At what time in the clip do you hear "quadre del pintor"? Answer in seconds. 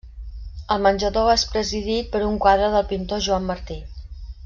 2.47-3.23